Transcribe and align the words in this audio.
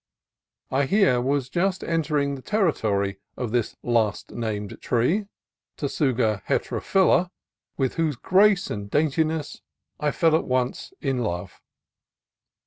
I 0.71 0.85
here 0.85 1.21
was 1.21 1.47
just 1.47 1.83
en 1.83 2.01
tering 2.01 2.35
the 2.35 2.41
territory 2.41 3.19
of 3.37 3.51
this 3.51 3.75
last 3.83 4.31
named 4.31 4.81
tree 4.81 5.27
{Tsuga 5.77 6.41
heterophylla), 6.47 7.29
with 7.77 7.93
whose 7.97 8.15
grace 8.15 8.71
and 8.71 8.89
daintiness 8.89 9.61
I 9.99 10.09
fell 10.09 10.35
at 10.35 10.45
once 10.45 10.91
in 11.01 11.19
love. 11.19 11.61